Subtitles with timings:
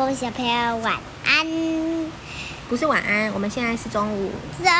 [0.00, 0.94] 各位小朋友晚
[1.26, 1.46] 安，
[2.70, 4.32] 不是晚安，我们现在是中午。
[4.64, 4.72] 中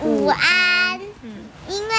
[0.00, 0.98] 午安。
[1.20, 1.94] 嗯，因为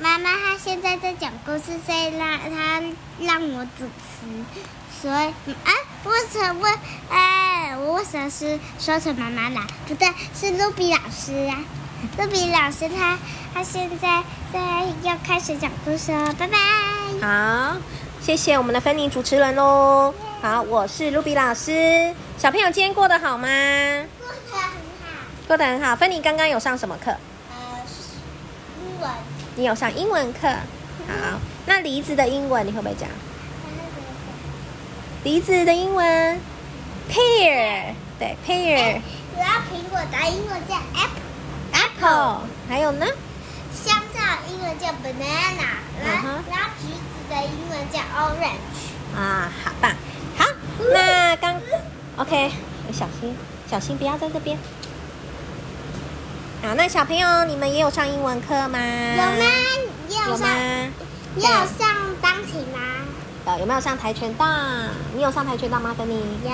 [0.00, 2.82] 妈妈她现在在讲故事，所以让她
[3.20, 5.72] 让我主持，所以嗯哎，
[6.04, 6.66] 为什么？
[7.10, 9.66] 哎，我为什么是说成妈妈啦？
[9.86, 11.58] 不对，是露比老师啊。
[12.16, 13.18] 露比老师他
[13.52, 16.56] 他现在在要开始讲故事哦，拜拜。
[17.20, 17.76] 好，
[18.22, 20.14] 谢谢我们的芬妮主持人喽。
[20.42, 22.12] 好，我是卢比老师。
[22.36, 23.46] 小朋友今天过得好吗？
[24.18, 25.06] 过得很好。
[25.46, 25.94] 过得很好。
[25.94, 27.12] 芬妮刚刚有上什么课？
[27.12, 27.78] 呃，
[28.84, 29.08] 英文。
[29.54, 30.48] 你有上英文课。
[30.48, 33.08] 好，那梨子的英文你会不会讲？
[35.22, 36.40] 梨子的英文
[37.08, 39.00] ，pear，对，pear。
[39.36, 42.48] 我要苹果的英文叫 apple，apple。
[42.68, 43.06] 还有呢？
[43.72, 49.16] 香蕉英文叫 banana，然后然后橘子的英文叫 orange。
[49.16, 49.92] 啊，好棒。
[50.82, 51.54] 好，那刚
[52.16, 52.50] ，OK，
[52.92, 53.36] 小心，
[53.70, 54.58] 小心，不要在这边。
[56.62, 58.78] 好，那小朋友，你们也有上英文课吗？
[58.78, 59.44] 有吗？
[60.08, 60.48] 有吗？
[61.36, 61.88] 有上
[62.20, 62.78] 钢琴吗？
[63.46, 64.46] 有，有没有上跆拳道？
[65.14, 66.14] 你有上跆拳道吗，芬妮？
[66.44, 66.50] 有。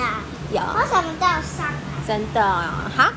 [0.57, 0.63] 有。
[0.63, 1.73] 我什么都有上啊？
[2.07, 2.43] 真的，
[2.97, 3.11] 好。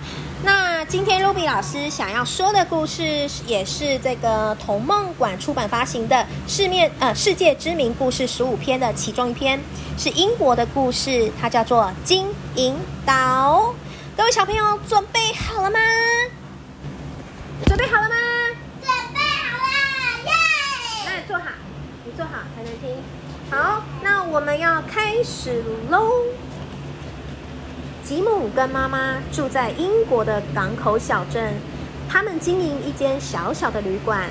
[0.92, 9.58] 那今天 Ruby 老师想要说的故事，也是这个童梦馆出版发行的《世面呃世界知名故事十五篇》的其中一篇，
[9.97, 12.75] 是英国的故事，它叫做《金银
[13.06, 13.73] 岛》。
[14.17, 15.80] 各位小朋友准备好了吗？
[17.66, 18.16] 准备好了吗？
[18.81, 19.19] 准备
[19.50, 19.72] 好了，
[20.25, 20.31] 耶！
[21.06, 21.45] 那坐好，
[22.03, 23.02] 你坐好才能听。
[23.50, 26.12] 好，那我们要开始喽。
[28.12, 31.54] 吉姆跟妈妈住在英国的港口小镇，
[32.09, 34.28] 他们经营一间小小的旅馆。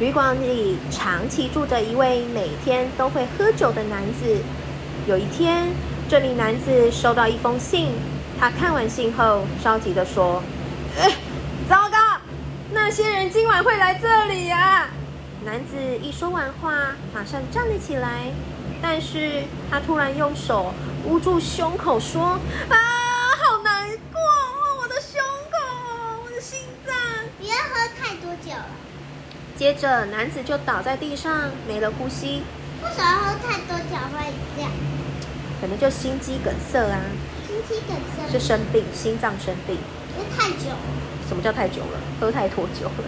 [0.00, 4.42] 旅馆里长期住着一位每天都会喝酒的男子。
[5.06, 5.68] 有一天，
[6.08, 7.90] 这名男子收到一封信，
[8.40, 10.42] 他看完信后着急地说
[11.70, 11.96] ：“糟糕，
[12.72, 14.88] 那些人今晚会来这里呀！”
[15.46, 18.32] 男子一说完话，马上站了起来，
[18.82, 20.74] 但是他突然用手
[21.04, 22.76] 捂住胸口说：“啊！”
[29.62, 31.32] 接着，男子就倒在地上，
[31.68, 32.42] 没了呼吸。
[32.82, 34.72] 为什么喝太多酒会这样？
[35.60, 36.98] 可能就心肌梗塞啊。
[37.46, 39.78] 心肌梗塞是生病，心脏生病。
[40.16, 40.76] 喝太久了。
[41.28, 42.00] 什么叫太久了？
[42.20, 43.04] 喝太多酒了。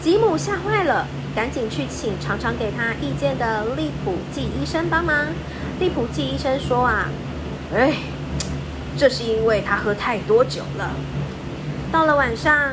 [0.00, 1.06] 吉姆吓坏了，
[1.36, 5.26] 赶紧去请常常给他意见的利普季医生帮忙。
[5.78, 7.10] 利普季医生说啊，
[7.74, 7.92] 哎，
[8.96, 10.92] 这是因为他喝太多酒了。
[11.92, 12.72] 到了晚上。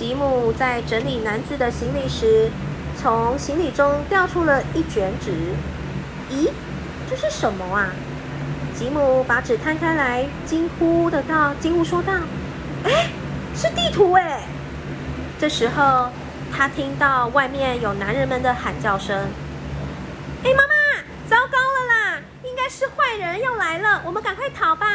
[0.00, 2.50] 吉姆在整理男子的行李时，
[2.96, 5.30] 从行李中掉出了一卷纸。
[6.30, 6.48] 咦，
[7.06, 7.90] 这是什么啊？
[8.74, 12.14] 吉姆把纸摊开来，惊呼的道：“惊呼说道，
[12.84, 13.10] 哎，
[13.54, 14.40] 是地图哎！”
[15.38, 16.08] 这时候，
[16.50, 19.28] 他听到外面有男人们的喊叫声
[20.42, 22.22] ：“哎，妈妈，糟糕了啦！
[22.42, 24.86] 应该是坏人要来了，我们赶快逃吧！”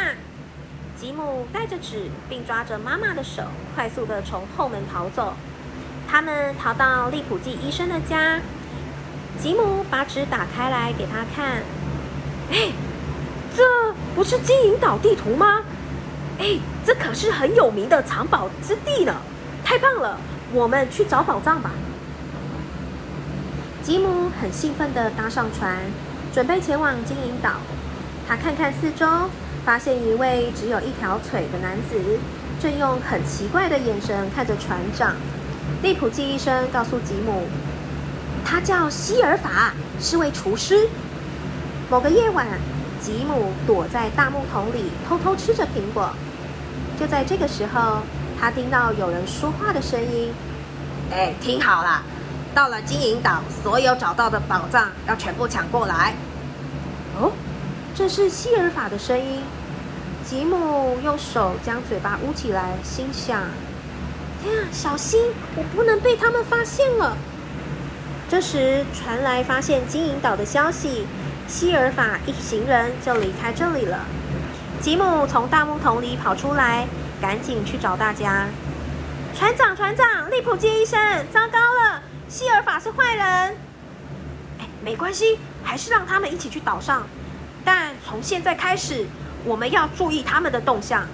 [1.06, 3.44] 吉姆带着纸，并抓着妈妈的手，
[3.76, 5.36] 快速的从后门逃走。
[6.10, 8.42] 他们逃到利普季医生的家。
[9.40, 11.62] 吉姆把纸打开来给他看。
[12.50, 12.72] 哎，
[13.56, 13.64] 这
[14.16, 15.62] 不是金银岛地图吗？
[16.40, 19.14] 哎，这可是很有名的藏宝之地呢！
[19.64, 20.18] 太棒了，
[20.54, 21.70] 我们去找宝藏吧。
[23.84, 25.78] 吉姆很兴奋的搭上船，
[26.34, 27.52] 准备前往金银岛。
[28.28, 29.06] 他看看四周。
[29.66, 32.20] 发现一位只有一条腿的男子，
[32.62, 35.16] 正用很奇怪的眼神看着船长。
[35.82, 37.42] 利普基医生告诉吉姆，
[38.46, 40.88] 他叫希尔法，是位厨师。
[41.90, 42.46] 某个夜晚，
[43.02, 46.12] 吉姆躲在大木桶里偷偷吃着苹果。
[47.00, 48.04] 就在这个时候，
[48.40, 50.32] 他听到有人说话的声音
[51.12, 52.04] ：“哎，听好了，
[52.54, 56.14] 到了金银岛，所有找到的宝藏要全部抢过来。”
[57.98, 59.42] 这是希尔法的声音。
[60.26, 63.44] 吉姆用手将嘴巴捂起来，心想
[64.44, 67.16] ：“天啊，小心，我不能被他们发现了。”
[68.28, 71.08] 这时传来发现金银岛的消息，
[71.48, 74.00] 希尔法一行人就离开这里了。
[74.82, 76.88] 吉姆从大木桶里跑出来，
[77.22, 78.48] 赶紧去找大家。
[79.38, 81.00] 船长，船长，利普基医生，
[81.32, 83.26] 糟糕了，希尔法是坏人。
[84.60, 87.08] 哎，没关系，还是让他们一起去岛上。
[87.66, 89.08] 但从现在开始，
[89.44, 91.06] 我们要注意他们的动向。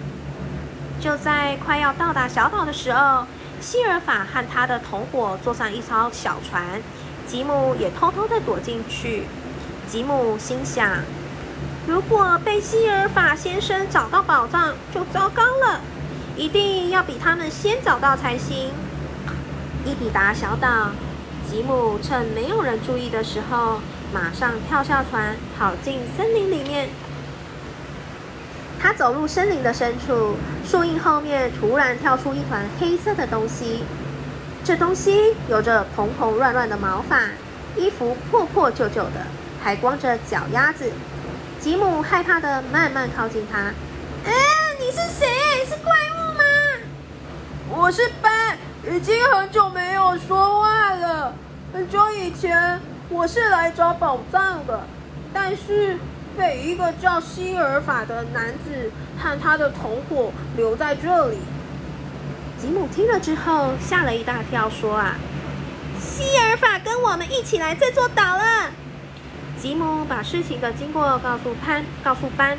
[1.00, 3.25] 就在快要到达小岛的时候，
[3.59, 6.81] 希尔法和他的同伙坐上一艘小船，
[7.25, 9.24] 吉姆也偷偷的躲进去。
[9.88, 10.88] 吉姆心想：
[11.88, 15.80] 如果被希尔法先生找到宝藏，就糟糕了。
[16.38, 18.69] 一定要比他们先找到才行。
[19.86, 20.92] 一抵达小岛，
[21.50, 23.80] 吉姆趁没有人注意的时候，
[24.13, 26.90] 马上跳下船，跑进森林里面。
[28.80, 30.36] 他走入森林的深处，
[30.66, 33.84] 树荫后面突然跳出一团黑色的东西。
[34.63, 37.19] 这东西有着蓬蓬乱乱的毛发，
[37.75, 39.25] 衣服破破旧旧的，
[39.63, 40.92] 还光着脚丫子。
[41.60, 43.60] 吉姆害怕的慢慢靠近他。
[44.25, 44.34] 哎，
[44.80, 45.66] 你是谁？
[45.66, 46.44] 是怪物吗？
[47.69, 48.58] 我是班，
[48.92, 51.34] 已经很久没有说话了。
[51.72, 52.80] 很久以前，
[53.12, 54.81] 我是来找宝藏的，
[55.31, 55.98] 但是。
[56.38, 61.38] 被一个叫希尔法的男子和他的同伙留在这里。
[62.58, 65.18] 吉姆听了之后吓了一大跳，说：“啊，
[66.00, 68.72] 希尔法跟我们一起来这座岛了。”
[69.60, 72.58] 吉姆把事情的经过告诉潘，告诉班。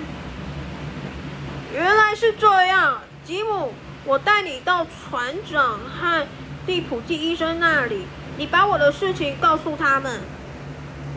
[1.72, 3.72] 原来是这样，吉姆，
[4.04, 6.26] 我带你到船长和
[6.66, 8.06] 蒂普基医生那里，
[8.36, 10.20] 你把我的事情告诉他们。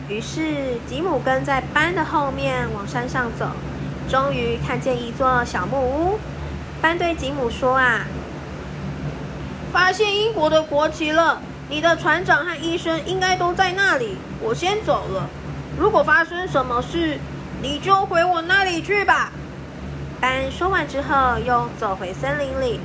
[0.08, 3.48] 于是吉姆跟在班的后面往山上走，
[4.08, 6.18] 终于看见一座小木屋。
[6.80, 8.06] 班对吉姆说：“啊，
[9.72, 11.40] 发现英国的国旗了！
[11.68, 14.16] 你的船长和医生应该都在那里。
[14.40, 15.28] 我先走了。
[15.76, 17.18] 如果发生什么事，
[17.60, 19.32] 你就回我那里去吧。”
[20.20, 22.78] 班说完之后，又走回森林里。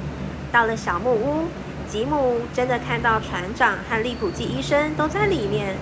[0.51, 1.47] 到了小木屋，
[1.87, 5.75] 吉姆真的看到船长和利普济医生都在里面。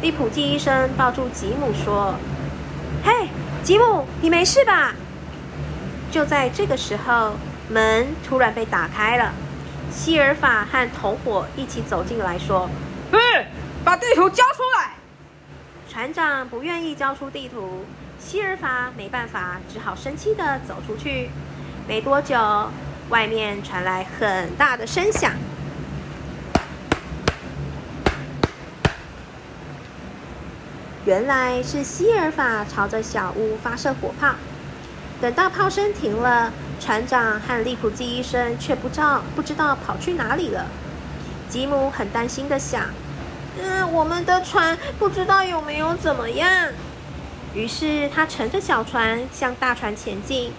[0.00, 2.14] 利普基医生抱住吉姆说
[3.04, 3.28] ：“嘿，
[3.64, 4.94] 吉姆，你没事吧？”
[6.10, 7.32] 就在这个时候，
[7.68, 9.32] 门突然被打开了。
[9.90, 12.68] 希尔法和同伙一起走进来说
[13.10, 13.18] ：“嗯，
[13.84, 14.92] 把地图交出来！”
[15.90, 17.84] 船长不愿意交出地图，
[18.20, 21.30] 希尔法没办法，只好生气的走出去。
[21.88, 22.36] 没多久，
[23.08, 25.32] 外面传来很大的声响。
[31.08, 34.34] 原来是希尔法朝着小屋发射火炮，
[35.22, 40.66] 等到炮声停了，船长和利普基医生却不知道不知道跑去哪里了。
[41.48, 42.82] 吉姆很担心的想
[43.58, 46.68] ：“嗯，我们的船不知道有没有怎么样。”
[47.56, 50.52] 于是他乘着小船向大船前进。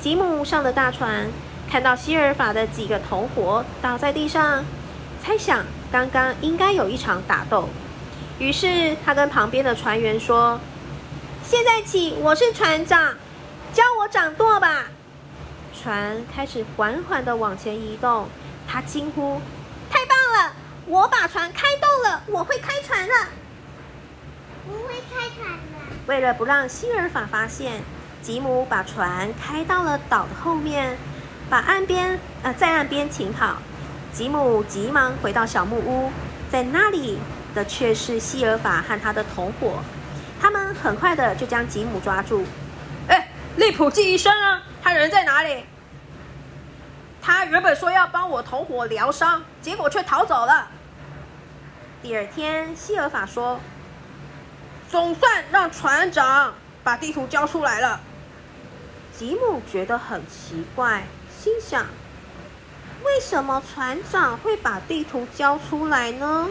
[0.00, 1.28] 吉姆上了大船，
[1.70, 4.64] 看到希尔法的几个同伙倒在地上，
[5.22, 7.68] 猜想刚刚应该有一场打斗。
[8.38, 10.58] 于是他跟旁边的船员说
[11.44, 13.14] ：“现在起，我是船长，
[13.72, 14.86] 教我掌舵吧。”
[15.72, 18.28] 船开始缓缓的往前移动。
[18.66, 19.40] 他惊呼
[19.88, 20.52] ：“太棒了！
[20.86, 23.14] 我把船开动了，我会开船了。”
[24.66, 25.96] 不会开船的。
[26.06, 27.82] 为了不让希尔法发现，
[28.20, 30.98] 吉姆把船开到了岛的后面，
[31.48, 33.58] 把岸边呃在岸边停好。
[34.12, 36.10] 吉姆急忙回到小木屋，
[36.50, 37.18] 在那里。
[37.54, 39.78] 的却是希尔法和他的同伙，
[40.40, 42.44] 他们很快的就将吉姆抓住。
[43.08, 44.60] 哎，利普基医生呢？
[44.82, 45.64] 他人在哪里？
[47.22, 50.68] 他原本说要帮我同伙疗伤，结果却逃走了。
[52.02, 53.58] 第二天，希尔法说
[54.90, 56.52] ：“总算让船长
[56.82, 58.00] 把地图交出来了。”
[59.16, 61.04] 吉姆觉得很奇怪，
[61.40, 61.86] 心想：
[63.04, 66.48] 为什么船长会把地图交出来呢？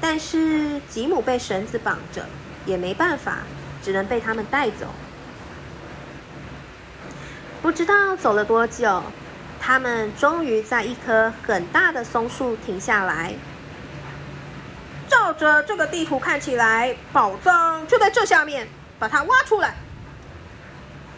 [0.00, 2.26] 但是吉姆被绳子绑着，
[2.66, 3.38] 也没办法，
[3.82, 4.86] 只能被他们带走。
[7.62, 9.02] 不知道走了多久，
[9.58, 13.34] 他们终于在一棵很大的松树停下来。
[15.08, 19.74] 照着这个地图看起来，宝藏就在这下面，把它挖出来。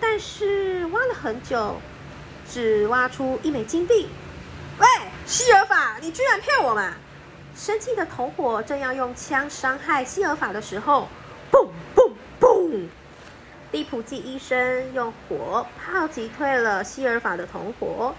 [0.01, 1.81] 但是挖了很久，
[2.49, 4.09] 只挖出一枚金币。
[4.79, 4.87] 喂，
[5.25, 6.93] 希尔法，你居然骗我们！
[7.57, 11.09] 生气的同伙正要用枪伤害希尔法的时候，
[11.51, 12.87] 嘣嘣嘣！
[13.73, 18.15] 利普基医生用火炮击退了希尔法的同伙。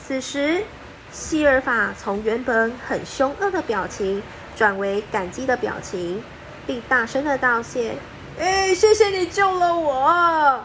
[0.00, 0.62] 此时，
[1.10, 4.22] 希尔法从原本很凶恶的表情
[4.56, 6.22] 转为感激的表情，
[6.64, 7.96] 并大声的道谢
[8.38, 10.64] ：“哎，谢谢你救了我！”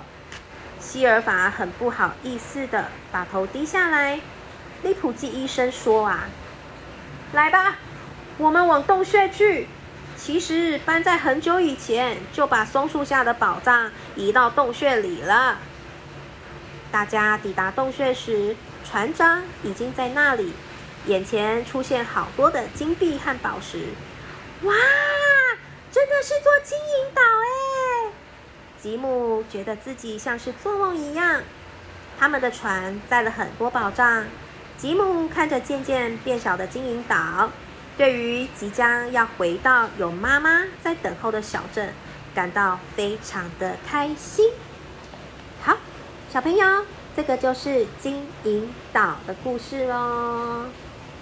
[0.80, 4.20] 希尔法很不好意思的把头低下来。
[4.84, 6.26] 利普基医生说：“啊，
[7.34, 7.76] 来吧。”
[8.38, 9.68] 我们往洞穴去。
[10.18, 15.58] 其实搬在很久以前就把松树下的宝藏移到洞穴里了。
[16.92, 20.54] 大家抵达洞穴时，船长已经在那里，
[21.06, 23.90] 眼前出现好多的金币和宝石。
[24.64, 24.74] 哇，
[25.92, 28.12] 真的是座金银岛哎！
[28.82, 31.42] 吉姆觉得自己像是做梦一样。
[32.18, 34.26] 他们的船载了很多宝藏。
[34.78, 37.50] 吉姆看着渐渐变小的金银岛，
[37.98, 41.94] 对于即将要回到有妈妈在等候的小镇，
[42.34, 44.52] 感到非常的开心。
[45.64, 45.78] 好，
[46.32, 46.86] 小朋友，
[47.16, 50.66] 这个就是金银岛的故事喽。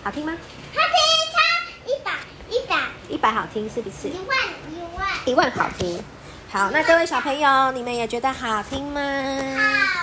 [0.04, 0.34] 好听吗？
[0.74, 0.98] 好听，
[1.32, 2.12] 唱一百
[2.50, 2.76] 一百
[3.08, 4.08] 一百好听是不是？
[4.08, 4.38] 一万
[4.72, 6.04] 一万，一万好听。
[6.52, 9.00] 好，那各位小朋友，你们也觉得好听吗？
[9.00, 10.03] 好听。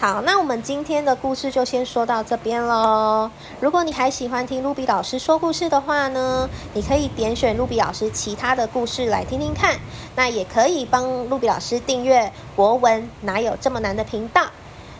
[0.00, 3.28] 好，那我们今天的故事就先说到这边喽。
[3.58, 9.76] 如果你还喜欢听露比老师说故事的话呢，你可以点选露比老师其他的故事来听听看。
[10.14, 14.46] 那也可以帮露比老师订阅国文哪有这么难的频道。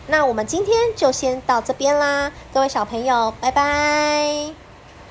[0.07, 4.68] 那我们今天就先到这边啦，各位小朋友，拜拜。